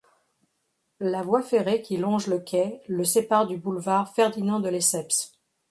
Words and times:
La 0.99 1.21
voie 1.21 1.43
ferrée 1.43 1.83
qui 1.83 1.95
longe 1.97 2.25
le 2.25 2.39
quai 2.39 2.81
le 2.87 3.03
sépare 3.03 3.45
du 3.45 3.57
boulevard 3.59 4.11
Ferdinand-de-Lesseps. 4.15 5.33